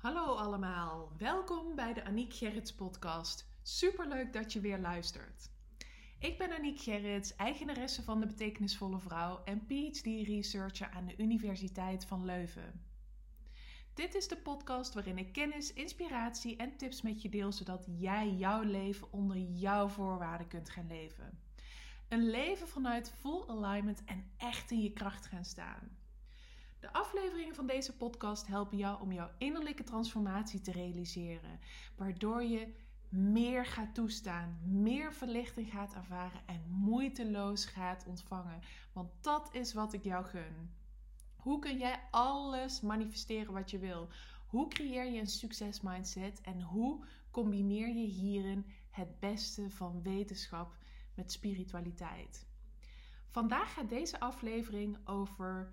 [0.00, 3.46] Hallo allemaal, welkom bij de Aniek Gerrits podcast.
[3.62, 5.50] Superleuk dat je weer luistert.
[6.18, 12.24] Ik ben Aniek Gerrits, eigenaresse van de Betekenisvolle Vrouw en PhD-researcher aan de Universiteit van
[12.24, 12.84] Leuven.
[13.94, 18.30] Dit is de podcast waarin ik kennis, inspiratie en tips met je deel, zodat jij
[18.30, 21.38] jouw leven onder jouw voorwaarden kunt gaan leven.
[22.08, 25.99] Een leven vanuit full alignment en echt in je kracht gaan staan.
[26.80, 31.60] De afleveringen van deze podcast helpen jou om jouw innerlijke transformatie te realiseren,
[31.96, 32.74] waardoor je
[33.08, 38.60] meer gaat toestaan, meer verlichting gaat ervaren en moeiteloos gaat ontvangen.
[38.92, 40.74] Want dat is wat ik jou gun.
[41.36, 44.08] Hoe kun jij alles manifesteren wat je wil?
[44.46, 50.76] Hoe creëer je een succesmindset en hoe combineer je hierin het beste van wetenschap
[51.14, 52.46] met spiritualiteit?
[53.26, 55.72] Vandaag gaat deze aflevering over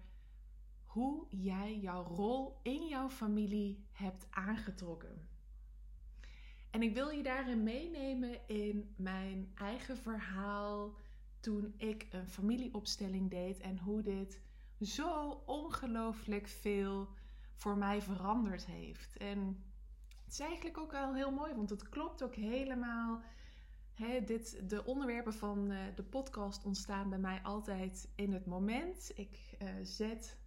[0.97, 5.27] hoe jij jouw rol in jouw familie hebt aangetrokken.
[6.69, 10.95] En ik wil je daarin meenemen in mijn eigen verhaal
[11.39, 14.41] toen ik een familieopstelling deed en hoe dit
[14.81, 17.07] zo ongelooflijk veel
[17.53, 19.17] voor mij veranderd heeft.
[19.17, 19.63] En
[20.23, 23.21] het is eigenlijk ook wel heel mooi, want het klopt ook helemaal.
[24.25, 29.11] dit, de onderwerpen van uh, de podcast ontstaan bij mij altijd in het moment.
[29.15, 30.45] Ik uh, zet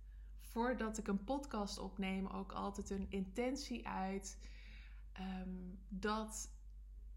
[0.53, 4.39] voordat ik een podcast opneem ook altijd een intentie uit.
[5.13, 5.49] Ehm,
[5.89, 6.51] dat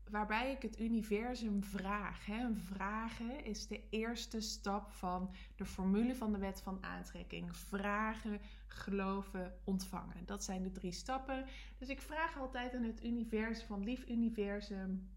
[0.09, 2.25] waarbij ik het universum vraag.
[2.25, 2.53] Hè.
[2.55, 7.55] Vragen is de eerste stap van de formule van de wet van aantrekking.
[7.55, 10.25] Vragen, geloven, ontvangen.
[10.25, 11.45] Dat zijn de drie stappen.
[11.77, 15.09] Dus ik vraag altijd aan het universum van lief universum.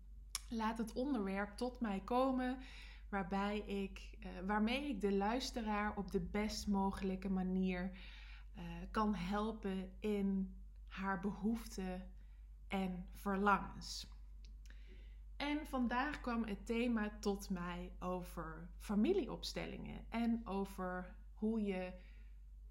[0.49, 2.59] Laat het onderwerp tot mij komen
[3.09, 7.91] waarbij ik, uh, waarmee ik de luisteraar op de best mogelijke manier
[8.57, 10.55] uh, kan helpen in
[10.89, 12.11] haar behoeften
[12.69, 14.15] en verlangens.
[15.37, 21.93] En vandaag kwam het thema tot mij over familieopstellingen en over hoe je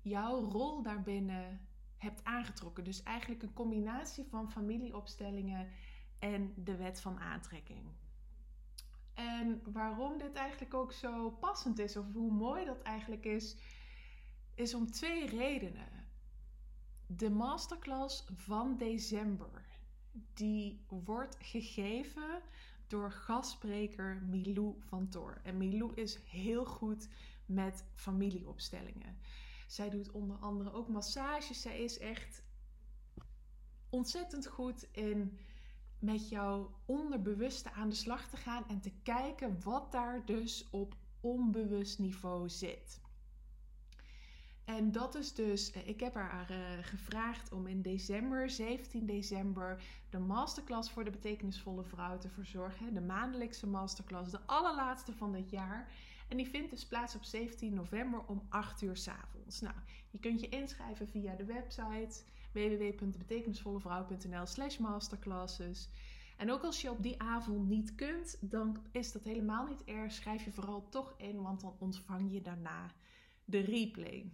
[0.01, 2.83] jouw rol daarbinnen hebt aangetrokken.
[2.83, 5.67] Dus eigenlijk een combinatie van familieopstellingen
[6.19, 7.85] en de wet van aantrekking.
[9.15, 13.55] En waarom dit eigenlijk ook zo passend is, of hoe mooi dat eigenlijk is,
[14.53, 16.07] is om twee redenen.
[17.07, 19.65] De masterclass van december,
[20.33, 22.41] die wordt gegeven
[22.87, 25.41] door gastspreker Milou van Tor.
[25.43, 27.07] En Milou is heel goed
[27.45, 29.17] met familieopstellingen.
[29.67, 31.61] Zij doet onder andere ook massages.
[31.61, 32.43] Zij is echt
[33.89, 35.37] ontzettend goed in
[35.99, 40.95] met jouw onderbewuste aan de slag te gaan en te kijken wat daar dus op
[41.21, 43.03] onbewust niveau zit.
[44.65, 49.83] En dat is dus, eh, ik heb haar uh, gevraagd om in december, 17 december,
[50.09, 52.93] de masterclass voor de betekenisvolle vrouw te verzorgen.
[52.93, 55.91] De maandelijkse masterclass, de allerlaatste van dit jaar.
[56.27, 59.61] En die vindt dus plaats op 17 november om 8 uur s avonds.
[59.61, 59.75] Nou,
[60.11, 62.23] je kunt je inschrijven via de website
[62.55, 65.89] www.betekenisvollevrouw.nl slash masterclasses.
[66.37, 70.11] En ook als je op die avond niet kunt, dan is dat helemaal niet erg.
[70.11, 72.91] Schrijf je vooral toch in, want dan ontvang je daarna
[73.45, 74.31] de replay.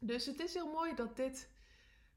[0.00, 1.50] Dus het is heel mooi dat dit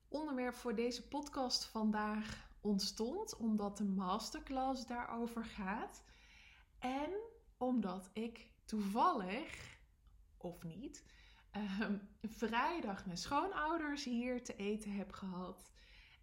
[0.07, 6.03] onderwerp voor deze podcast vandaag ontstond, omdat de masterclass daarover gaat.
[6.79, 7.09] En
[7.57, 9.77] omdat ik toevallig,
[10.37, 11.05] of niet,
[11.51, 15.71] ehm, vrijdag mijn schoonouders hier te eten heb gehad.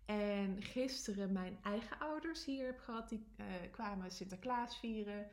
[0.06, 3.08] En gisteren mijn eigen ouders hier heb gehad.
[3.08, 5.26] Die uh, kwamen Sinterklaas vieren.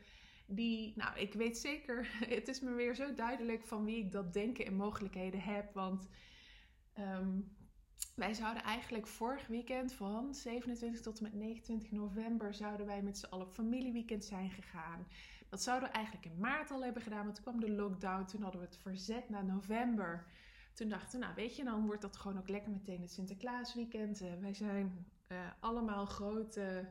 [0.46, 4.32] Die, nou, ik weet zeker, het is me weer zo duidelijk van wie ik dat
[4.32, 5.74] denken en mogelijkheden heb.
[5.74, 6.08] Want
[6.92, 7.40] ehm,
[8.14, 13.18] wij zouden eigenlijk vorig weekend van 27 tot en met 29 november zouden wij met
[13.18, 15.06] z'n allen op familieweekend zijn gegaan.
[15.48, 18.24] Dat zouden we eigenlijk in maart al hebben gedaan, maar toen kwam de lockdown.
[18.24, 20.26] Toen hadden we het verzet naar november.
[20.74, 24.22] Toen dachten we, nou weet je, dan wordt dat gewoon ook lekker meteen het Sinterklaasweekend.
[24.22, 26.88] Uh, wij zijn uh, allemaal grote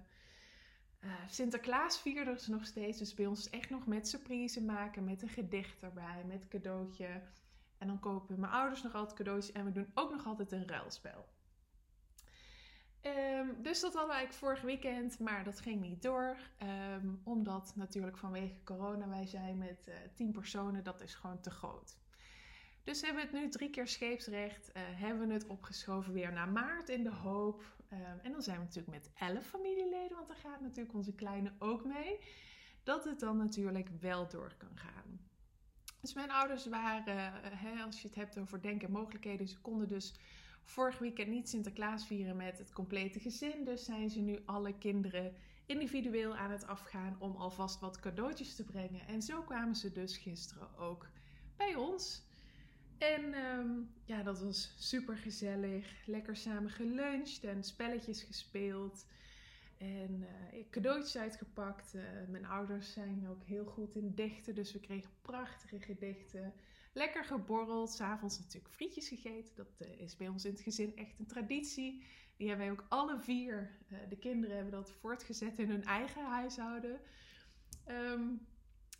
[0.99, 2.97] uh, Sinterklaasvierders nog steeds.
[2.97, 7.21] Dus bij ons echt nog met surprise maken, met een gedicht erbij, met cadeautje.
[7.77, 10.67] En dan kopen mijn ouders nog altijd cadeautjes en we doen ook nog altijd een
[10.67, 11.25] ruilspel.
[13.05, 16.37] Um, dus dat hadden we eigenlijk vorig weekend, maar dat ging niet door.
[16.93, 21.49] Um, omdat natuurlijk vanwege corona wij zijn met uh, tien personen, dat is gewoon te
[21.49, 21.97] groot.
[22.83, 26.49] Dus hebben we het nu drie keer scheepsrecht, uh, hebben we het opgeschoven weer naar
[26.49, 27.63] maart in de hoop.
[27.93, 31.53] Um, en dan zijn we natuurlijk met elf familieleden, want daar gaat natuurlijk onze kleine
[31.59, 32.19] ook mee.
[32.83, 35.19] Dat het dan natuurlijk wel door kan gaan.
[36.01, 39.87] Dus mijn ouders waren, hè, als je het hebt over denken en mogelijkheden, ze konden
[39.87, 40.13] dus
[40.65, 43.63] vorig weekend niet Sinterklaas vieren met het complete gezin.
[43.63, 45.33] Dus zijn ze nu alle kinderen
[45.65, 49.07] individueel aan het afgaan om alvast wat cadeautjes te brengen.
[49.07, 51.07] En zo kwamen ze dus gisteren ook
[51.55, 52.23] bij ons.
[52.97, 53.69] En ehm,
[54.05, 55.87] ja, dat was super gezellig.
[56.05, 59.05] Lekker samen geluncht en spelletjes gespeeld.
[59.77, 60.23] En
[60.53, 61.95] uh, cadeautjes uitgepakt.
[61.95, 66.53] Uh, mijn ouders zijn ook heel goed in dichten, dus we kregen prachtige gedichten.
[66.95, 67.91] Lekker geborreld.
[67.91, 69.55] S'avonds natuurlijk frietjes gegeten.
[69.55, 72.03] Dat uh, is bij ons in het gezin echt een traditie.
[72.37, 73.77] Die hebben wij ook alle vier.
[74.09, 76.99] de kinderen hebben dat voortgezet in hun eigen huishouden.
[77.87, 78.47] Um,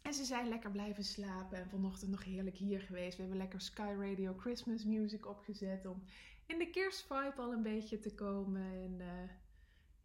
[0.01, 3.15] en ze zijn lekker blijven slapen en vanochtend nog heerlijk hier geweest.
[3.15, 6.03] We hebben lekker Sky Radio Christmas music opgezet om
[6.45, 8.61] in de kerstvibe al een beetje te komen.
[8.61, 9.29] En uh,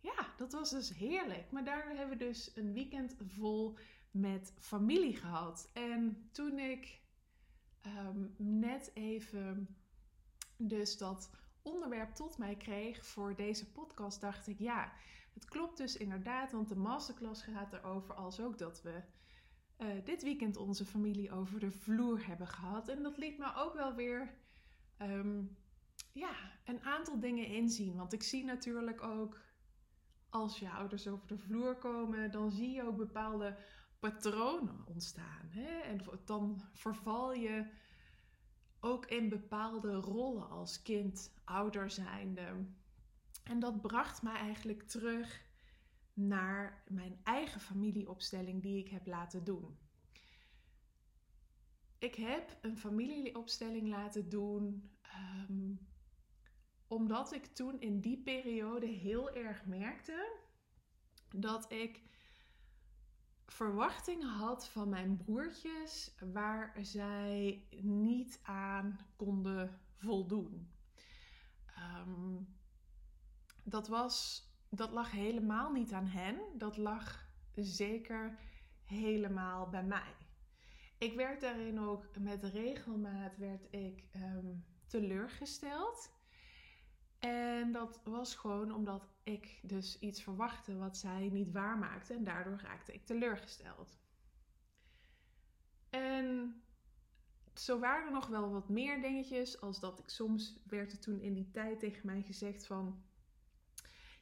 [0.01, 1.51] ja, dat was dus heerlijk.
[1.51, 3.79] Maar daar hebben we dus een weekend vol
[4.11, 5.71] met familie gehad.
[5.73, 7.01] En toen ik
[7.87, 9.77] um, net even
[10.57, 11.31] dus dat
[11.63, 14.93] onderwerp tot mij kreeg voor deze podcast, dacht ik ja,
[15.35, 16.53] het klopt dus inderdaad.
[16.53, 19.03] Want de masterclass gaat erover als ook dat we
[19.79, 22.89] uh, dit weekend onze familie over de vloer hebben gehad.
[22.89, 24.35] En dat liet me ook wel weer
[25.03, 25.57] um,
[26.13, 26.33] ja,
[26.65, 27.97] een aantal dingen inzien.
[27.97, 29.41] Want ik zie natuurlijk ook
[30.29, 33.57] als je ouders over de vloer komen, dan zie je ook bepaalde
[34.01, 35.49] patronen ontstaan.
[35.49, 35.79] Hè?
[35.81, 37.71] En dan verval je
[38.81, 42.67] ook in bepaalde rollen als kind, ouder zijnde.
[43.45, 45.43] En dat bracht mij eigenlijk terug
[46.13, 49.79] naar mijn eigen familieopstelling die ik heb laten doen.
[51.99, 54.91] Ik heb een familieopstelling laten doen
[55.49, 55.89] um,
[56.87, 60.39] omdat ik toen in die periode heel erg merkte
[61.37, 62.10] dat ik
[63.53, 70.71] verwachtingen had van mijn broertjes waar zij niet aan konden voldoen.
[72.07, 72.49] Um,
[73.63, 76.41] dat was dat lag helemaal niet aan hen.
[76.55, 78.39] Dat lag zeker
[78.85, 80.15] helemaal bij mij.
[80.99, 86.11] Ik werd daarin ook met regelmaat werd ik um, teleurgesteld.
[87.21, 92.15] En dat was gewoon omdat ik dus iets verwachtte wat zij niet waarmaakte.
[92.15, 93.99] En daardoor raakte ik teleurgesteld.
[95.91, 96.55] En
[97.55, 99.61] zo waren er nog wel wat meer dingetjes.
[99.61, 103.03] Als dat ik soms werd er toen in die tijd tegen mij gezegd van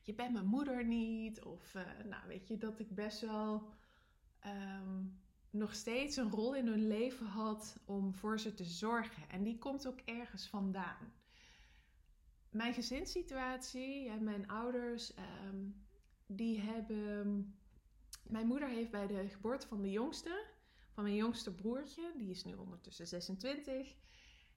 [0.03, 1.43] je bent mijn moeder niet.
[1.43, 3.69] Of uh, nou weet je, dat ik best wel
[4.47, 5.21] um,
[5.51, 9.29] nog steeds een rol in hun leven had om voor ze te zorgen.
[9.29, 11.13] En die komt ook ergens vandaan.
[12.51, 15.13] Mijn gezinssituatie en mijn ouders,
[15.47, 15.87] um,
[16.27, 17.53] die hebben.
[18.23, 20.45] Mijn moeder heeft bij de geboorte van de jongste,
[20.93, 23.97] van mijn jongste broertje, die is nu ondertussen 26,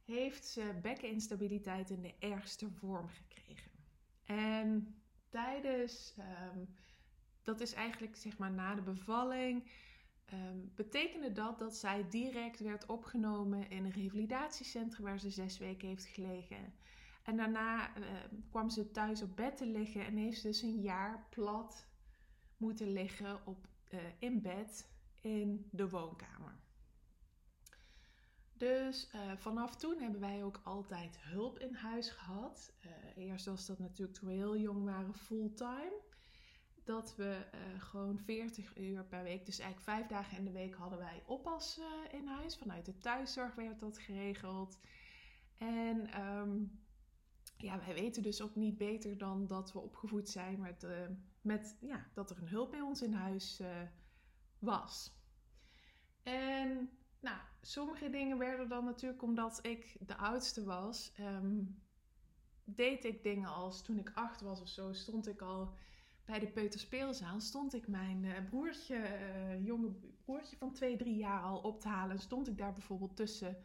[0.06, 3.72] heeft ze bekkeninstabiliteit in de ergste vorm gekregen.
[4.26, 4.96] En
[5.30, 6.76] tijdens, um,
[7.42, 9.72] dat is eigenlijk zeg maar na de bevalling,
[10.34, 15.88] um, betekende dat dat zij direct werd opgenomen in een revalidatiecentrum waar ze zes weken
[15.88, 16.74] heeft gelegen.
[17.24, 18.06] En daarna uh,
[18.50, 21.88] kwam ze thuis op bed te liggen en heeft dus een jaar plat
[22.58, 24.90] moeten liggen op, uh, in bed
[25.22, 26.60] in de woonkamer.
[28.54, 32.74] Dus uh, vanaf toen hebben wij ook altijd hulp in huis gehad.
[33.16, 36.00] Eerst was dat natuurlijk toen we heel jong waren fulltime.
[36.84, 37.46] Dat we
[37.78, 41.80] gewoon 40 uur per week, dus eigenlijk vijf dagen in de week hadden wij oppas
[42.12, 42.58] in huis.
[42.58, 44.80] Vanuit de thuiszorg werd dat geregeld.
[45.58, 46.81] En um,
[47.62, 50.88] ja, wij weten dus ook niet beter dan dat we opgevoed zijn met,
[51.42, 53.62] met ja, dat er een hulp bij ons in huis
[54.60, 55.20] was.
[56.24, 56.90] En
[57.20, 61.14] nou, sommige dingen werden dan natuurlijk omdat ik de oudste was.
[61.20, 61.82] Um,
[62.64, 65.74] deed ik dingen als toen ik acht was of zo, stond ik al
[66.26, 67.40] bij de peuterspeelzaal.
[67.40, 69.02] Stond ik mijn uh, broertje,
[69.64, 69.92] jonge
[70.24, 72.20] broertje van twee, drie jaar al op te halen.
[72.20, 73.58] Stond ik daar bijvoorbeeld tussen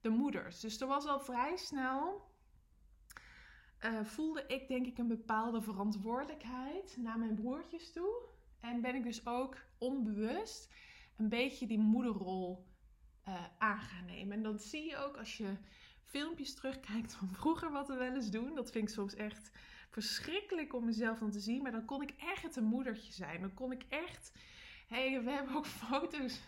[0.00, 0.60] de moeders.
[0.60, 2.32] Dus er was al vrij snel.
[3.80, 8.22] Uh, voelde ik denk ik een bepaalde verantwoordelijkheid naar mijn broertjes toe.
[8.60, 10.72] En ben ik dus ook onbewust
[11.16, 12.66] een beetje die moederrol
[13.28, 14.36] uh, aan gaan nemen.
[14.36, 15.56] En dan zie je ook als je
[16.02, 18.54] filmpjes terugkijkt van vroeger wat we wel eens doen.
[18.54, 19.50] Dat vind ik soms echt
[19.90, 21.62] verschrikkelijk om mezelf dan te zien.
[21.62, 23.40] Maar dan kon ik echt een moedertje zijn.
[23.40, 24.32] Dan kon ik echt.
[24.86, 26.40] Hey, we hebben ook foto's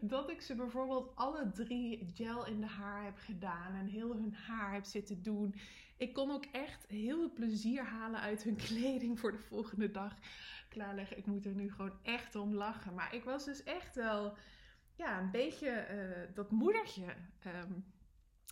[0.00, 4.34] dat ik ze bijvoorbeeld alle drie gel in de haar heb gedaan en heel hun
[4.34, 5.54] haar heb zitten doen.
[5.96, 10.16] Ik kon ook echt heel veel plezier halen uit hun kleding voor de volgende dag
[10.68, 11.18] klaarleggen.
[11.18, 12.94] Ik moet er nu gewoon echt om lachen.
[12.94, 14.36] Maar ik was dus echt wel
[14.96, 17.04] ja, een beetje uh, dat moedertje
[17.46, 17.84] um,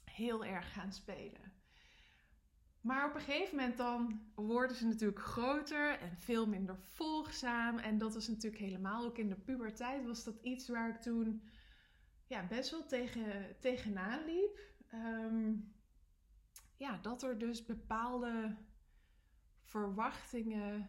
[0.05, 1.58] heel erg gaan spelen.
[2.89, 7.79] Maar op een gegeven moment dan worden ze natuurlijk groter en veel minder volgzaam.
[7.79, 11.43] En dat is natuurlijk helemaal ook in de puberteit was dat iets waar ik toen
[12.27, 14.59] ja, best wel tegen, tegenaan liep.
[14.91, 15.55] Ehm,
[16.77, 18.57] ja, dat er dus bepaalde
[19.61, 20.89] verwachtingen.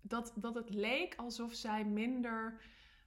[0.00, 2.60] Dat, dat het leek alsof zij minder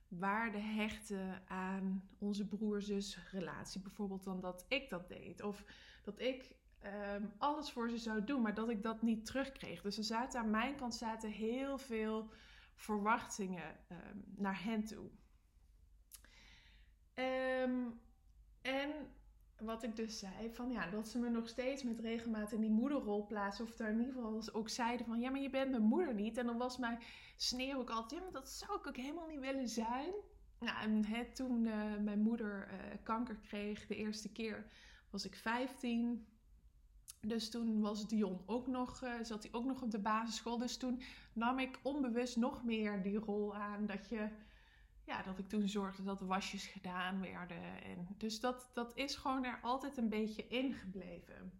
[0.07, 3.81] waarde hechten aan onze broer-zus relatie.
[3.81, 5.41] Bijvoorbeeld dan dat ik dat deed.
[5.41, 5.65] Of
[6.03, 9.81] dat ik Ehm, alles voor ze zou doen, maar dat ik dat niet terugkreeg.
[9.81, 12.29] Dus er zaten aan mijn kant zaten heel veel
[12.75, 15.09] verwachtingen ehm, naar hen toe.
[17.13, 17.89] Ehm,
[18.61, 18.91] en
[19.59, 22.69] wat ik dus zei, van ja, dat ze me nog steeds met regelmaat in die
[22.69, 23.65] moederrol plaatsen.
[23.65, 26.37] Of daar in ieder geval ook zeiden van, ja, maar je bent mijn moeder niet.
[26.37, 26.99] En dan was mijn
[27.35, 30.13] sneer ook altijd, ja, maar dat zou ik ook helemaal niet willen zijn.
[30.59, 34.65] En toen uh, mijn moeder uh, kanker kreeg, de eerste keer,
[35.09, 36.25] was ik 15.
[37.21, 40.57] Dus toen was Dion ook nog, uh, zat hij ook nog op de basisschool.
[40.57, 41.01] Dus toen
[41.33, 43.85] nam ik onbewust nog meer die rol aan.
[43.85, 44.29] Dat, je,
[45.05, 47.83] ja, dat ik toen zorgde dat de wasjes gedaan werden.
[47.83, 51.51] En dus dat, dat is gewoon er altijd een beetje ingebleven.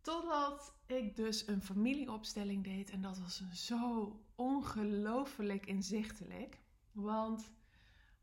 [0.00, 2.90] Totdat ik dus een familieopstelling deed.
[2.90, 6.58] En dat was zo ongelooflijk inzichtelijk.
[6.92, 7.52] Want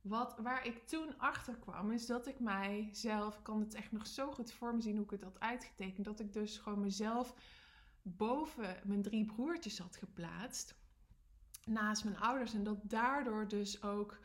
[0.02, 4.08] wat, waar ik toen achter kwam, is dat ik mijzelf, ik kan het echt nog
[4.08, 7.36] zo goed voor me zien hoe ik het had uitgetekend, dat ik dus gewoon mezelf
[8.02, 10.76] boven mijn drie broertjes had geplaatst,
[11.66, 12.54] naast mijn ouders.
[12.54, 14.20] En dat daardoor dus ook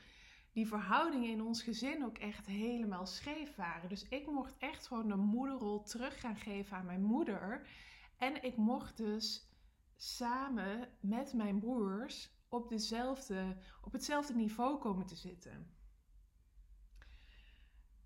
[0.53, 3.89] die verhoudingen in ons gezin ook echt helemaal scheef waren.
[3.89, 7.67] Dus ik mocht echt gewoon de moederrol terug gaan geven aan mijn moeder.
[8.19, 9.49] En ik mocht dus
[9.97, 15.67] samen met mijn broers op, dezelfde, op hetzelfde niveau komen te zitten.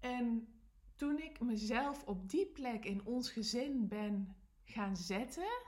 [0.00, 0.49] En
[0.95, 5.62] toen ik mezelf op die plek in ons gezin ben gaan zetten,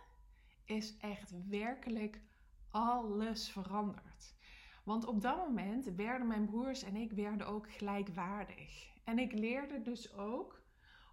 [0.64, 2.20] is echt werkelijk
[2.70, 4.34] alles veranderd.
[4.84, 8.88] Want op dat moment werden mijn broers en ik werden ook gelijkwaardig.
[9.04, 10.62] En ik leerde dus ook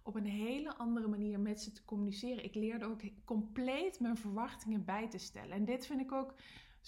[0.02, 2.44] op een hele andere manier met ze te communiceren.
[2.44, 5.50] Ik leerde ook compleet mijn verwachtingen bij te stellen.
[5.50, 6.34] En dit vind ik ook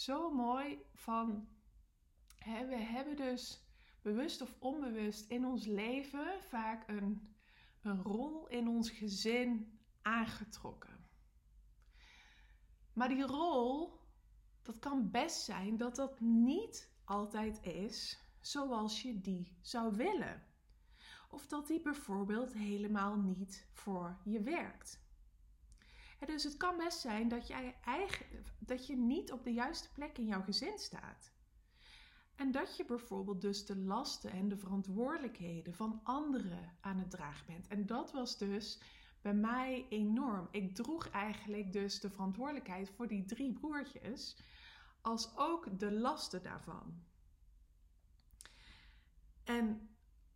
[0.00, 1.48] zo mooi van,
[2.38, 3.64] hè, we hebben dus
[4.02, 7.34] bewust of onbewust in ons leven vaak een,
[7.82, 11.08] een rol in ons gezin aangetrokken.
[12.92, 13.98] Maar die rol,
[14.62, 20.42] dat kan best zijn dat dat niet altijd is zoals je die zou willen.
[21.28, 25.09] Of dat die bijvoorbeeld helemaal niet voor je werkt
[26.26, 28.26] dus het kan best zijn dat, jij eigen,
[28.58, 31.32] dat je niet op de juiste plek in jouw gezin staat.
[32.36, 37.46] En dat je bijvoorbeeld dus de lasten en de verantwoordelijkheden van anderen aan het dragen
[37.46, 37.68] bent.
[37.68, 38.80] En dat was dus
[39.20, 40.48] bij mij enorm.
[40.50, 44.36] Ik droeg eigenlijk dus de verantwoordelijkheid voor die drie broertjes,
[45.00, 47.02] als ook de lasten daarvan.
[49.44, 49.89] En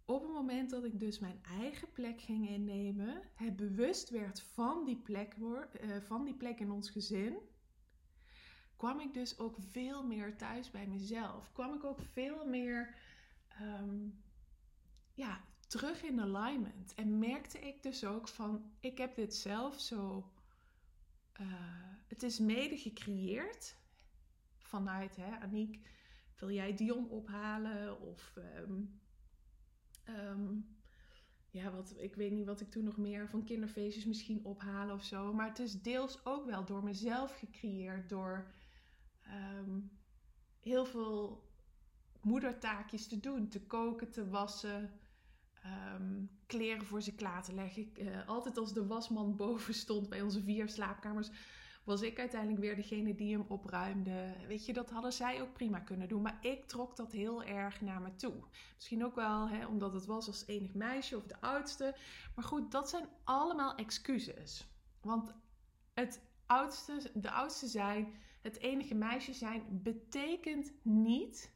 [0.04, 4.84] op het moment dat ik dus mijn eigen plek ging innemen, het bewust werd van
[4.84, 7.38] die plek, uh, van die plek in ons gezin,
[8.76, 11.52] kwam ik dus ook veel meer thuis bij mezelf.
[11.52, 12.94] Kwam ik ook veel meer
[13.48, 14.08] ehm,
[15.12, 16.94] ja, terug in alignment.
[16.94, 20.30] En merkte ik dus ook van, ik heb dit zelf zo,
[21.40, 21.46] uh,
[22.06, 23.76] het is mede gecreëerd
[24.58, 25.88] vanuit, hè, Aniek,
[26.38, 28.00] wil jij Dion ophalen?
[28.00, 28.36] Of...
[28.36, 28.82] Ehm,
[30.04, 30.56] Ehm,
[31.50, 35.04] ja, wat, ik weet niet wat ik toen nog meer van kinderfeestjes misschien ophalen of
[35.04, 35.32] zo.
[35.32, 38.08] Maar het is deels ook wel door mezelf gecreëerd.
[38.08, 38.46] Door
[39.22, 39.80] ehm,
[40.60, 41.48] heel veel
[42.20, 43.48] moedertaakjes te doen.
[43.48, 44.90] Te koken, te wassen.
[45.94, 47.88] Um, kleren voor ze klaar te leggen.
[47.98, 51.30] Uh, altijd als de wasman boven stond bij onze vier slaapkamers
[51.84, 54.34] was ik uiteindelijk weer degene die hem opruimde.
[54.46, 56.22] Weet je, dat hadden zij ook prima kunnen doen.
[56.22, 58.34] Maar ik trok dat heel erg naar me toe.
[58.74, 61.96] Misschien ook wel hè, omdat het was als enig meisje of de oudste.
[62.34, 64.66] Maar goed, dat zijn allemaal excuses.
[65.00, 65.34] Want
[65.94, 71.52] het oudste, de oudste zijn, het enige meisje zijn, betekent niet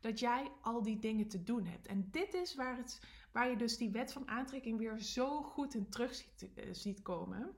[0.00, 1.86] dat jij al die dingen te doen hebt.
[1.86, 3.00] En dit is waar, het,
[3.32, 7.02] waar je dus die wet van aantrekking weer zo goed in terug ziet, uh, ziet
[7.02, 7.54] komen.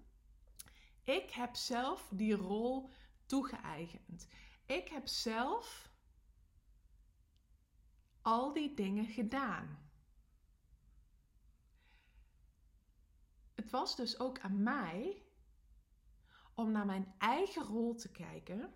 [1.06, 2.90] Ik heb zelf die rol
[3.26, 4.28] toegeëigend.
[4.64, 5.92] Ik heb zelf
[8.22, 9.90] al die dingen gedaan.
[13.54, 15.22] Het was dus ook aan mij
[16.54, 18.75] om naar mijn eigen rol te kijken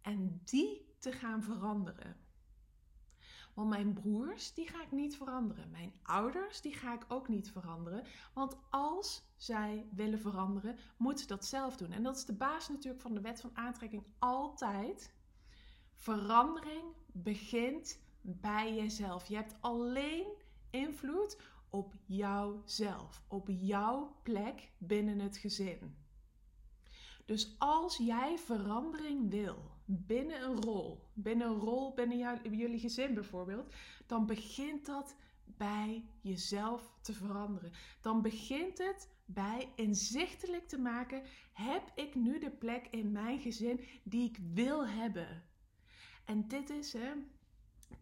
[0.00, 2.27] en die te gaan veranderen.
[3.58, 5.70] Want mijn broers, die ga ik niet veranderen.
[5.70, 8.04] Mijn ouders, die ga ik ook niet veranderen.
[8.34, 11.92] Want als zij willen veranderen, moeten ze dat zelf doen.
[11.92, 15.14] En dat is de basis natuurlijk van de wet van aantrekking altijd.
[15.94, 19.28] Verandering begint bij jezelf.
[19.28, 20.26] Je hebt alleen
[20.70, 25.96] invloed op jouzelf, op jouw plek binnen het gezin.
[27.24, 32.18] Dus als jij verandering wil binnen een rol, binnen een rol binnen
[32.56, 33.74] jullie gezin bijvoorbeeld,
[34.06, 37.72] dan begint dat bij jezelf te veranderen.
[38.00, 43.80] Dan begint het bij inzichtelijk te maken: heb ik nu de plek in mijn gezin
[44.04, 45.42] die ik wil hebben?
[46.24, 47.12] En dit is hè,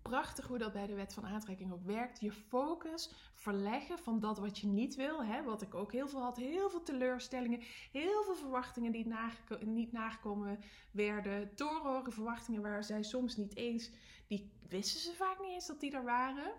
[0.02, 2.21] prachtig hoe dat bij de wet van aantrekking ook werkt.
[2.21, 5.25] Je focus verleggen van dat wat je niet wil.
[5.25, 6.37] Hè, wat ik ook heel veel had.
[6.37, 7.61] Heel veel teleurstellingen.
[7.93, 9.07] Heel veel verwachtingen die
[9.61, 10.59] niet nagekomen
[10.90, 11.50] werden.
[11.55, 13.90] Doorhoren verwachtingen waar zij soms niet eens...
[14.26, 16.52] Die wisten ze vaak niet eens dat die er waren.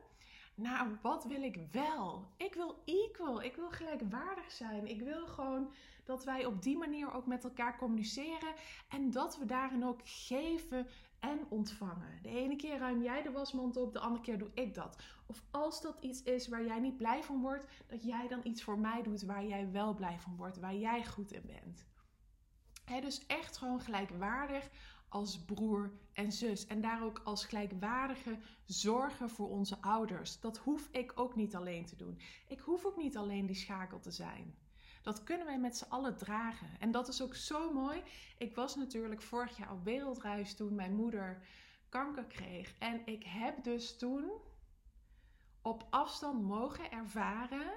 [0.56, 2.26] Nou, wat wil ik wel?
[2.38, 3.44] Ik wil equal.
[3.44, 4.88] Ik wil gelijkwaardig zijn.
[4.88, 5.72] Ik wil gewoon
[6.08, 8.54] dat wij op die manier ook met elkaar communiceren.
[8.88, 10.88] En dat we daarin ook geven
[11.20, 12.20] en ontvangen.
[12.22, 15.04] De ene keer ruim jij de wasmand op, de andere keer doe ik dat.
[15.26, 18.64] Of als dat iets is waar jij niet blij van wordt, dat jij dan iets
[18.64, 21.86] voor mij doet waar jij wel blij van wordt, waar jij goed in bent.
[23.02, 24.70] dus echt gewoon gelijkwaardig
[25.10, 26.68] als broer en zus.
[26.68, 30.40] En daar ook als gelijkwaardige zorgen voor onze ouders.
[30.40, 32.20] Dat hoef ik ook niet alleen te doen.
[32.48, 34.56] Ik hoef ook niet alleen die schakel te zijn.
[35.08, 36.68] Dat kunnen wij met z'n allen dragen.
[36.80, 38.04] En dat is ook zo mooi.
[38.38, 41.42] Ik was natuurlijk vorig jaar op wereldreis toen mijn moeder
[41.90, 42.78] kanker kreeg.
[42.80, 44.32] En ik heb dus toen
[45.62, 47.72] op afstand mogen ervaren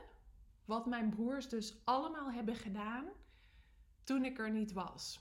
[0.65, 3.07] wat mijn broers dus allemaal hebben gedaan
[4.05, 5.21] toen ik er niet was.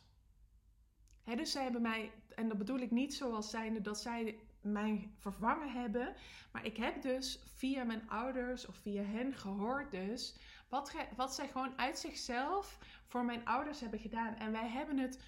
[1.24, 5.72] dus zij hebben mij, en dat bedoel ik niet zoals zijnde dat zij mij vervangen
[5.72, 6.16] hebben,
[6.52, 10.36] maar ik heb dus via mijn ouders of via hen gehoord dus
[10.70, 14.36] wat, wat zij gewoon uit zichzelf voor mijn ouders hebben gedaan.
[14.36, 15.24] En wij hebben het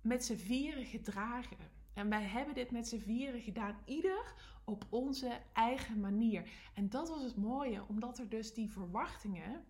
[0.00, 1.56] met z'n vieren gedragen.
[1.94, 6.50] En wij hebben dit met z'n vieren gedaan, ieder op onze eigen manier.
[6.74, 9.64] En dat was het mooie, omdat er dus die verwachtingen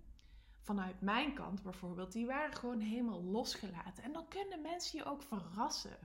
[0.61, 4.05] vanuit mijn kant bijvoorbeeld, die waren gewoon helemaal losgelaten.
[4.05, 5.99] En dan kunnen mensen je ook verrassen.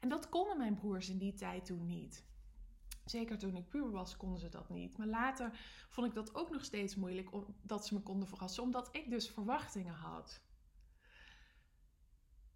[0.00, 2.24] En dat konden mijn broers in die tijd toen niet.
[3.04, 4.96] Zeker toen ik puber was, konden ze dat niet.
[4.96, 5.58] Maar later
[5.88, 7.30] vond ik dat ook nog steeds moeilijk
[7.62, 10.40] dat ze me konden verrassen, omdat ik dus verwachtingen had.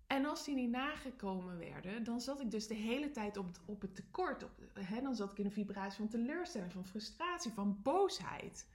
[0.07, 3.61] En als die niet nagekomen werden, dan zat ik dus de hele tijd op het,
[3.64, 4.42] op het tekort.
[4.42, 8.68] Op, hè, dan zat ik in een vibratie van teleurstelling, van frustratie, van boosheid.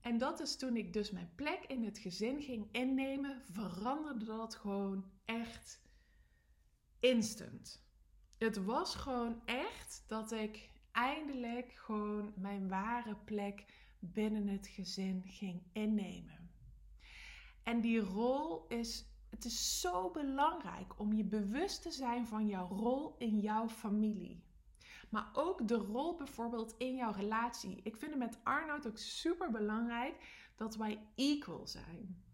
[0.00, 4.54] En dat is toen ik dus mijn plek in het gezin ging innemen, veranderde dat
[4.54, 5.80] gewoon echt
[7.00, 7.84] instant.
[8.38, 13.64] Het was gewoon echt dat ik eindelijk gewoon mijn ware plek
[13.98, 16.50] binnen het gezin ging innemen.
[17.62, 22.68] En die rol is, het is zo belangrijk om je bewust te zijn van jouw
[22.68, 24.44] rol in jouw familie.
[25.10, 27.80] Maar ook de rol bijvoorbeeld in jouw relatie.
[27.82, 30.14] Ik vind het met Arnoud ook super belangrijk
[30.56, 32.24] dat wij equal zijn.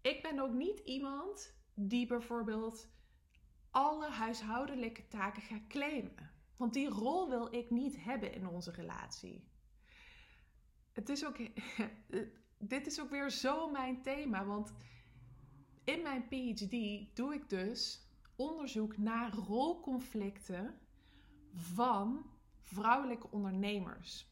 [0.00, 2.88] Ik ben ook niet iemand die bijvoorbeeld
[3.70, 6.30] alle huishoudelijke taken gaat claimen.
[6.56, 9.44] Want die rol wil ik niet hebben in onze relatie.
[10.92, 11.36] Het is ook,
[12.74, 14.44] dit is ook weer zo mijn thema.
[14.44, 14.72] Want
[15.84, 18.06] in mijn PhD doe ik dus
[18.36, 20.78] onderzoek naar rolconflicten
[21.52, 22.30] van
[22.60, 24.30] vrouwelijke ondernemers.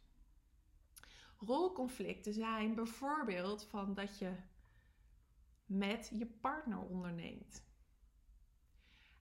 [1.38, 4.37] Rolconflicten zijn bijvoorbeeld van dat je
[5.70, 7.64] met je partner onderneemt.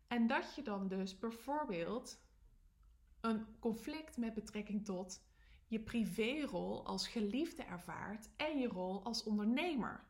[0.08, 2.22] En dat je dan dus bijvoorbeeld
[3.22, 5.26] een conflict met betrekking tot
[5.68, 10.08] je privérol als geliefde ervaart en je rol als ondernemer.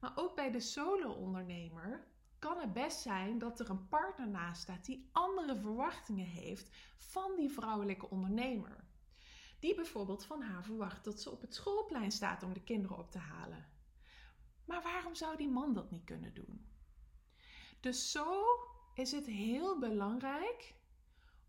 [0.00, 2.06] Maar ook bij de solo-ondernemer
[2.38, 7.36] kan het best zijn dat er een partner naast staat die andere verwachtingen heeft van
[7.36, 8.84] die vrouwelijke ondernemer.
[9.58, 13.10] Die bijvoorbeeld van haar verwacht dat ze op het schoolplein staat om de kinderen op
[13.10, 13.75] te halen.
[14.66, 16.66] Maar waarom zou die man dat niet kunnen doen?
[17.80, 18.44] Dus zo
[18.94, 20.74] is het heel belangrijk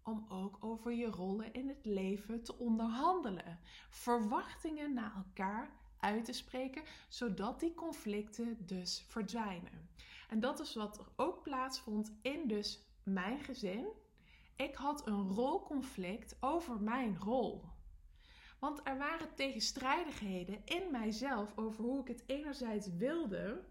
[0.03, 3.59] om ook over je rollen in het leven te onderhandelen.
[3.89, 9.89] Verwachtingen naar elkaar uit te spreken, zodat die conflicten dus verdwijnen.
[10.29, 13.87] En dat is wat er ook plaatsvond in dus mijn gezin.
[14.55, 17.63] Ik had een rolconflict over mijn rol.
[18.59, 23.63] Want er waren tegenstrijdigheden in mijzelf over hoe ik het enerzijds wilde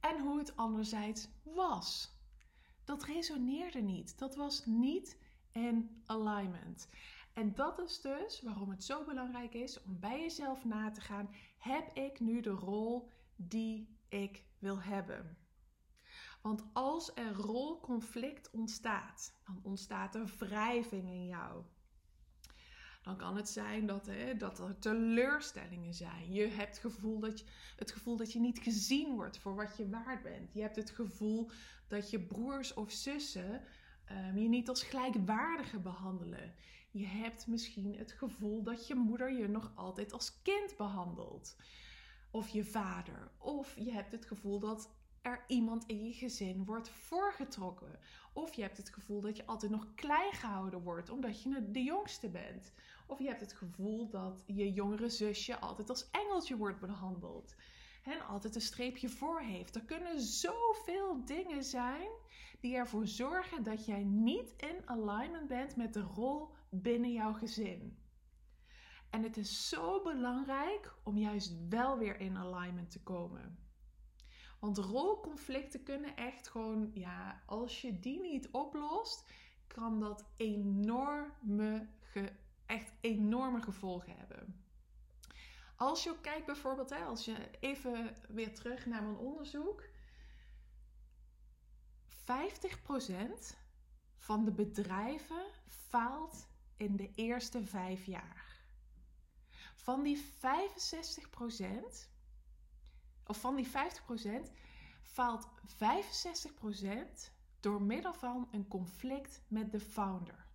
[0.00, 2.16] en hoe het anderzijds was
[2.88, 4.18] dat resoneerde niet.
[4.18, 5.18] Dat was niet
[5.52, 6.88] in alignment.
[7.32, 11.30] En dat is dus waarom het zo belangrijk is om bij jezelf na te gaan:
[11.58, 15.36] heb ik nu de rol die ik wil hebben?
[16.42, 21.64] Want als er rolconflict ontstaat, dan ontstaat er wrijving in jou.
[23.02, 26.32] Dan kan het zijn dat, hè, dat er teleurstellingen zijn.
[26.32, 27.44] Je hebt het gevoel, dat je,
[27.76, 30.52] het gevoel dat je niet gezien wordt voor wat je waard bent.
[30.52, 31.50] Je hebt het gevoel
[31.88, 33.62] dat je broers of zussen
[34.10, 36.54] um, je niet als gelijkwaardige behandelen.
[36.90, 41.56] Je hebt misschien het gevoel dat je moeder je nog altijd als kind behandelt.
[42.30, 43.30] Of je vader.
[43.38, 44.90] Of je hebt het gevoel dat
[45.22, 47.98] er iemand in je gezin wordt voorgetrokken.
[48.32, 51.82] Of je hebt het gevoel dat je altijd nog klein gehouden wordt omdat je de
[51.82, 52.72] jongste bent.
[53.08, 57.54] Of je hebt het gevoel dat je jongere zusje altijd als engeltje wordt behandeld.
[58.02, 59.74] En altijd een streepje voor heeft.
[59.74, 62.08] Er kunnen zoveel dingen zijn
[62.60, 67.98] die ervoor zorgen dat jij niet in alignment bent met de rol binnen jouw gezin.
[69.10, 73.58] En het is zo belangrijk om juist wel weer in alignment te komen.
[74.60, 79.30] Want rolconflicten kunnen echt gewoon, ja, als je die niet oplost,
[79.66, 81.88] kan dat enorme,
[82.68, 84.64] echt enorme gevolgen hebben.
[85.76, 89.82] Als je kijkt bijvoorbeeld, hè, als je even weer terug naar mijn onderzoek.
[92.24, 93.56] 50%
[94.16, 98.56] van de bedrijven faalt in de eerste vijf jaar.
[99.74, 102.10] Van die 65%,
[103.26, 103.70] of van die 50%,
[105.02, 110.46] faalt 65% door middel van een conflict met de founder.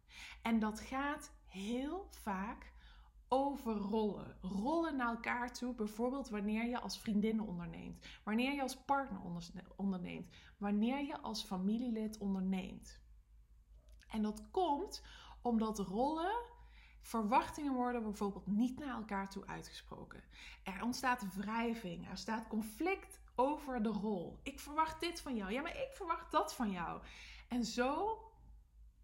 [0.42, 2.74] En dat gaat heel vaak
[3.28, 4.38] over rollen.
[4.42, 9.22] Rollen naar elkaar toe, bijvoorbeeld wanneer je als vriendin onderneemt, wanneer je als partner
[9.76, 13.02] onderneemt, wanneer je als familielid onderneemt.
[14.08, 15.04] En dat komt
[15.42, 16.52] omdat rollen,
[17.02, 20.24] verwachtingen worden bijvoorbeeld niet naar elkaar toe uitgesproken.
[20.64, 24.40] Er ontstaat wrijving, er staat conflict over de rol.
[24.44, 27.02] Ik verwacht dit van jou, ja, maar ik verwacht dat van jou.
[27.48, 28.18] En zo,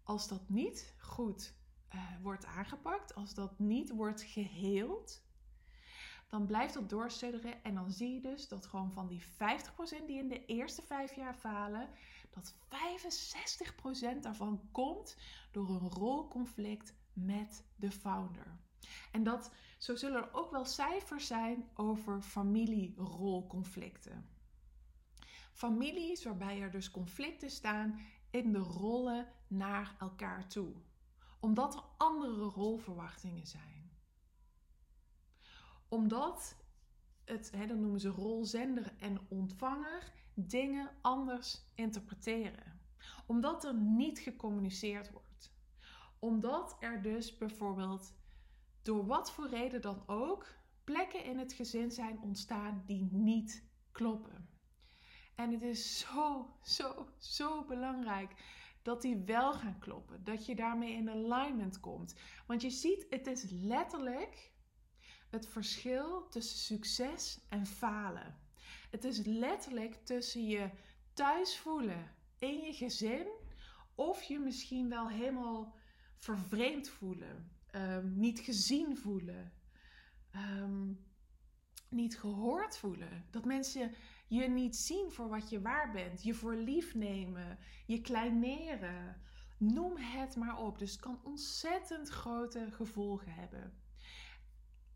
[0.02, 1.58] als dat niet goed
[1.94, 5.22] uh, wordt aangepakt, als dat niet wordt geheeld,
[6.28, 7.64] dan blijft dat doorsudderen.
[7.64, 9.26] En dan zie je dus dat gewoon van die 50%
[10.06, 11.88] die in de eerste vijf jaar falen,
[12.30, 12.54] dat
[14.16, 15.16] 65% daarvan komt
[15.50, 18.58] door een rolconflict met de founder.
[19.12, 24.28] En dat, zo zullen er ook wel cijfers zijn over familierolconflicten.
[25.52, 28.00] Families waarbij er dus conflicten staan
[28.30, 30.72] in de rollen naar elkaar toe
[31.40, 33.90] omdat er andere rolverwachtingen zijn.
[35.88, 36.56] Omdat
[37.24, 42.80] het, hè, dan noemen ze rolzender en ontvanger, dingen anders interpreteren.
[43.26, 45.52] Omdat er niet gecommuniceerd wordt.
[46.18, 48.14] Omdat er dus bijvoorbeeld
[48.82, 50.46] door wat voor reden dan ook
[50.84, 54.48] plekken in het gezin zijn ontstaan die niet kloppen.
[55.34, 58.34] En het is zo, zo, zo belangrijk
[58.82, 60.24] dat die wel gaan kloppen.
[60.24, 62.14] Dat je daarmee in alignment komt.
[62.46, 64.52] Want je ziet, het is letterlijk
[65.30, 68.38] het verschil tussen succes en falen.
[68.90, 70.70] Het is letterlijk tussen je
[71.12, 73.26] thuis voelen in je gezin
[73.94, 75.74] of je misschien wel helemaal
[76.16, 79.52] vervreemd voelen, um, niet gezien voelen,
[80.34, 81.06] um,
[81.88, 83.26] niet gehoord voelen.
[83.30, 83.94] Dat mensen
[84.30, 89.20] je niet zien voor wat je waar bent, je voor lief nemen, je kleineren.
[89.56, 90.78] Noem het maar op.
[90.78, 93.72] Dus het kan ontzettend grote gevolgen hebben.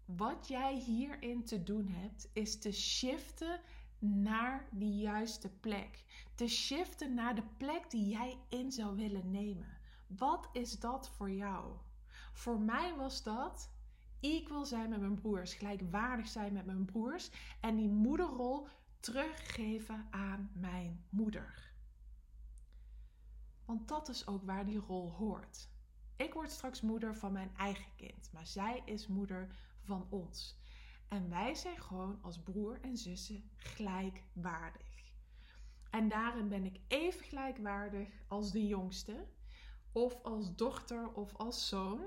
[0.05, 3.61] Wat jij hierin te doen hebt, is te shiften
[3.99, 6.05] naar die juiste plek.
[6.35, 9.79] Te shiften naar de plek die jij in zou willen nemen.
[10.07, 11.77] Wat is dat voor jou?
[12.33, 13.71] Voor mij was dat
[14.21, 18.67] equal zijn met mijn broers, gelijkwaardig zijn met mijn broers en die moederrol
[19.05, 21.73] teruggeven aan mijn moeder.
[23.65, 25.69] Want dat is ook waar die rol hoort.
[26.17, 30.59] Ik word straks moeder van mijn eigen kind, maar zij is moeder van ons.
[31.09, 35.13] En wij zijn gewoon als broer en zussen gelijkwaardig.
[35.91, 39.27] En daarin ben ik even gelijkwaardig als de jongste,
[39.93, 42.05] of als dochter of als zoon.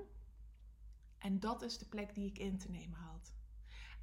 [1.18, 3.37] En dat is de plek die ik in te nemen had.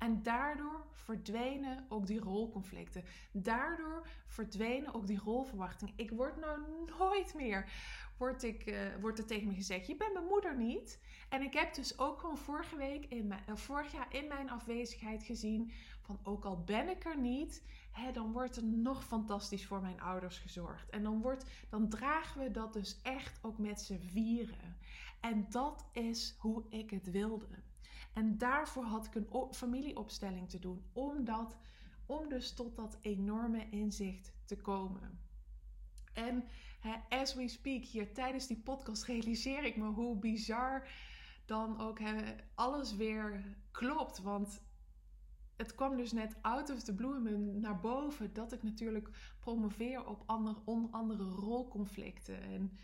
[0.05, 3.05] En daardoor verdwenen ook die rolconflicten.
[3.33, 5.95] Daardoor verdwenen ook die rolverwachtingen.
[5.97, 6.61] Ik word nou
[6.99, 7.71] nooit meer,
[8.17, 11.01] wordt, ik, uh, wordt er tegen me gezegd, je bent mijn moeder niet.
[11.29, 14.51] En ik heb dus ook gewoon vorige week, in mijn, uh, vorig jaar in mijn
[14.51, 19.67] afwezigheid gezien, van ook al ben ik er niet, hè, dan wordt er nog fantastisch
[19.67, 20.91] voor mijn ouders gezorgd.
[20.91, 24.77] En dan, wordt, dan dragen we dat dus echt ook met z'n vieren.
[25.21, 27.49] En dat is hoe ik het wilde.
[28.15, 30.85] En daarvoor had ik een familieopstelling te doen.
[30.93, 31.57] Om, dat,
[32.07, 35.19] om dus tot dat enorme inzicht te komen.
[36.13, 36.45] En
[37.09, 40.89] as we speak, hier tijdens die podcast realiseer ik me hoe bizar
[41.45, 41.99] dan ook
[42.55, 44.23] alles weer klopt.
[44.23, 44.63] Want
[45.57, 47.19] het kwam dus net out of the blue
[47.59, 52.43] naar boven dat ik natuurlijk promoveer op andere, onder andere rolconflicten.
[52.43, 52.79] En,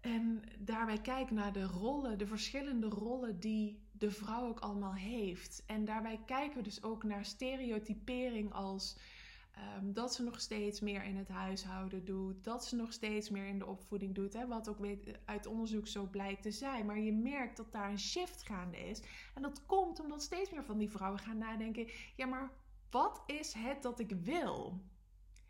[0.00, 5.62] en daarbij kijk naar de rollen, de verschillende rollen die de vrouw ook allemaal heeft.
[5.66, 8.96] En daarbij kijken we dus ook naar stereotypering als
[9.60, 12.44] Ehm, dat ze nog steeds meer in het huishouden doet.
[12.44, 14.32] Dat ze nog steeds meer in de opvoeding doet.
[14.32, 14.78] Hè, wat ook
[15.24, 16.86] uit onderzoek zo blijkt te zijn.
[16.86, 19.02] Maar je merkt dat daar een shift gaande is.
[19.34, 22.50] En dat komt omdat steeds meer van die vrouwen gaan nadenken: ja, maar
[22.90, 24.80] wat is het dat ik wil?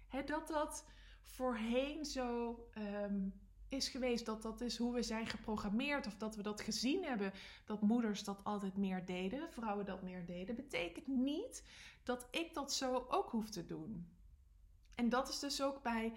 [0.06, 0.86] Hè, dat dat
[1.22, 2.58] voorheen zo.
[2.72, 3.28] Ehm,
[3.70, 7.33] is geweest dat dat is hoe we zijn geprogrammeerd of dat we dat gezien hebben
[7.64, 11.64] dat moeders dat altijd meer deden, vrouwen dat meer deden, betekent niet
[12.02, 14.09] dat ik dat zo ook hoef te doen.
[14.94, 16.12] En dat is dus ook bij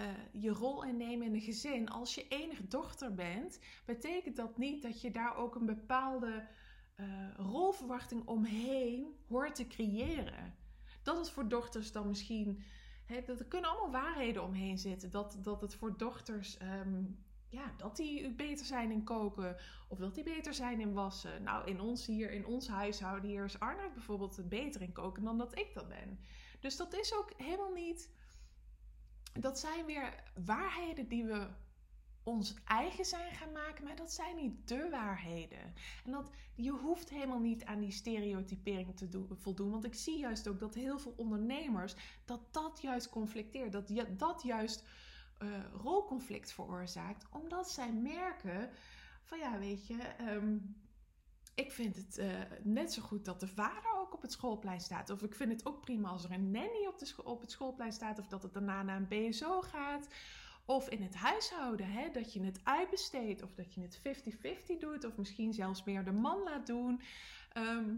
[0.00, 1.88] uh, je rol innemen in een gezin.
[1.88, 6.48] Als je enige dochter bent, betekent dat niet dat je daar ook een bepaalde
[6.96, 10.54] uh, rolverwachting omheen hoort te creëren.
[11.02, 12.62] Dat is voor dochters dan misschien
[13.10, 15.10] er kunnen allemaal waarheden omheen zitten.
[15.10, 17.04] Dat, dat het voor dochters, ehm,
[17.48, 19.56] ja, dat die beter zijn in koken.
[19.88, 21.42] Of dat die beter zijn in wassen.
[21.42, 25.38] Nou, in ons hier, in ons huishouden hier is Arnoud bijvoorbeeld beter in koken dan
[25.38, 26.18] dat ik dat ben.
[26.60, 28.10] Dus dat is ook helemaal niet...
[29.32, 31.48] Dat zijn weer waarheden die we
[32.22, 35.74] ons eigen zijn gaan maken, maar dat zijn niet de waarheden.
[36.04, 39.70] En dat, je hoeft helemaal niet aan die stereotypering te doen, voldoen.
[39.70, 43.72] Want ik zie juist ook dat heel veel ondernemers, dat dat juist conflicteert.
[43.72, 44.84] Dat dat juist
[45.42, 45.48] uh,
[45.82, 47.26] rolconflict veroorzaakt.
[47.30, 48.70] Omdat zij merken
[49.22, 49.96] van ja, weet je...
[49.96, 50.56] Ehm,
[51.54, 55.10] ik vind het uh, net zo goed dat de vader ook op het schoolplein staat.
[55.10, 57.92] Of ik vind het ook prima als er een nanny op, de op het schoolplein
[57.92, 58.18] staat.
[58.18, 60.08] Of dat het daarna naar een BSO gaat.
[60.70, 65.04] Of in het huishouden, hè, dat je het uitbesteedt of dat je het 50-50 doet
[65.04, 67.00] of misschien zelfs meer de man laat doen.
[67.52, 67.94] Ehm,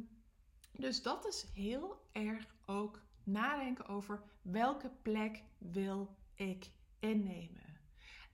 [0.72, 7.80] dus dat is heel erg ook nadenken over welke plek wil ik innemen.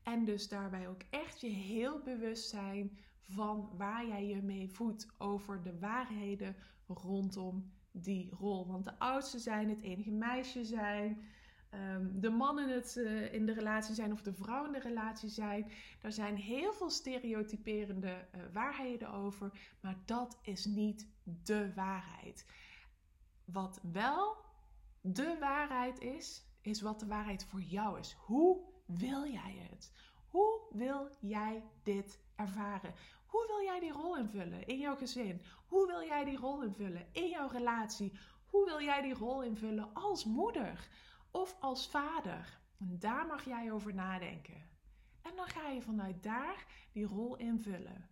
[0.02, 5.06] En dus daarbij ook echt je heel bewust zijn van waar jij je mee voedt
[5.18, 8.66] over de waarheden rondom die rol.
[8.66, 11.24] Want de oudste zijn, het enige meisje zijn,
[11.74, 15.28] um, de mannen het, uh, in de relatie zijn of de vrouw in de relatie
[15.28, 15.70] zijn.
[16.00, 21.08] Daar zijn heel veel stereotyperende uh, waarheden over, maar dat is niet
[21.44, 22.46] de waarheid.
[23.44, 24.36] Wat wel
[25.00, 28.16] de waarheid is, is wat de waarheid voor jou is.
[28.18, 29.92] Hoe wil jij het?
[30.28, 32.94] Hoe wil jij dit ervaren?
[33.26, 35.42] Hoe wil jij die rol invullen in jouw gezin?
[35.66, 38.18] Hoe wil jij die rol invullen in jouw relatie?
[38.46, 40.88] Hoe wil jij die rol invullen als moeder?
[41.30, 42.60] Of als vader.
[42.78, 44.62] En daar mag jij over nadenken.
[45.22, 48.08] En dan ga je vanuit daar die rol invullen.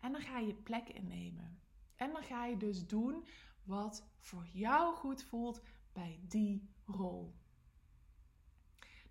[0.00, 1.60] En dan ga je plek innemen.
[1.96, 3.26] En dan ga je dus doen
[3.64, 7.34] wat voor jou goed voelt bij die rol.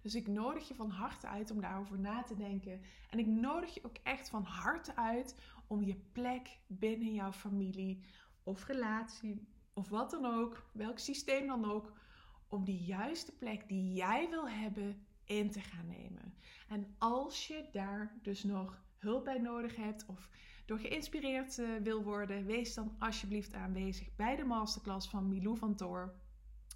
[0.02, 2.82] Dus ik nodig je van harte uit om daarover na te denken.
[3.10, 5.36] En ik nodig je ook echt van harte uit
[5.68, 8.04] om je plek binnen jouw familie
[8.44, 11.94] of relatie of wat dan ook, welk systeem dan ook,
[12.50, 16.34] om die juiste plek die jij wil hebben in te gaan nemen.
[16.68, 20.30] En als je daar dus nog hulp bij nodig hebt of
[20.66, 25.76] door geïnspireerd uh, wil worden, wees dan alsjeblieft aanwezig bij de masterclass van Milou van
[25.76, 26.14] Toor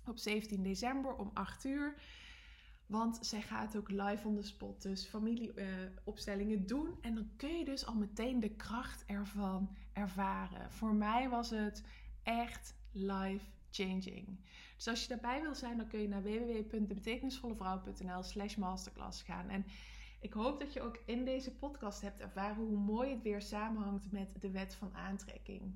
[0.05, 1.95] op 17 december om 8 uur.
[2.85, 6.97] Want zij gaat ook live on the spot, dus familieopstellingen uh, doen.
[7.01, 10.71] En dan kun je dus al meteen de kracht ervan ervaren.
[10.71, 11.83] Voor mij was het
[12.23, 14.39] echt life changing.
[14.75, 19.49] Dus als je daarbij wil zijn, dan kun je naar www.debetekenisvollevrouw.nl slash masterclass gaan.
[19.49, 19.65] En
[20.19, 24.11] ik hoop dat je ook in deze podcast hebt ervaren hoe mooi het weer samenhangt
[24.11, 25.75] met de wet van aantrekking.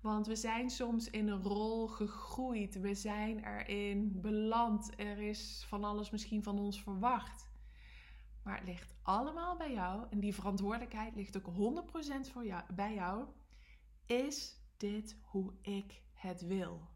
[0.00, 2.80] Want we zijn soms in een rol gegroeid.
[2.80, 4.92] We zijn erin beland.
[4.96, 7.48] Er is van alles misschien van ons verwacht.
[8.42, 10.06] Maar het ligt allemaal bij jou.
[10.10, 11.50] En die verantwoordelijkheid ligt ook
[12.28, 13.24] 100% voor jou, bij jou.
[14.06, 16.88] Is dit hoe ik het wil?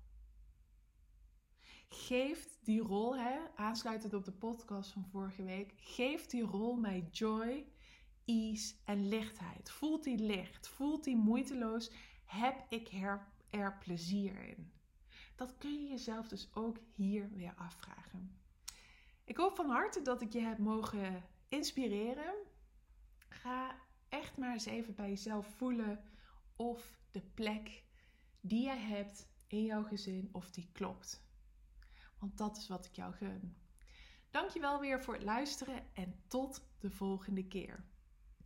[1.94, 7.08] Geeft die rol, hè, aansluitend op de podcast van vorige week, geeft die rol mij
[7.10, 7.66] joy,
[8.24, 9.70] ease en lichtheid.
[9.70, 11.90] Voelt die licht, voelt die moeiteloos,
[12.24, 14.72] heb ik er, er plezier in.
[15.36, 18.40] dat kun je jezelf dus ook hier weer afvragen.
[19.24, 22.34] Ik hoop van harte dat ik je heb mogen inspireren.
[23.28, 23.74] Ga
[24.08, 26.04] echt maar eens even bij jezelf voelen
[26.56, 27.82] of de plek
[28.40, 31.30] die jij hebt in jouw gezin, of die klopt.
[32.22, 33.56] Want dat is wat ik jou gun.
[34.30, 37.84] Dankjewel weer voor het luisteren en tot de volgende keer.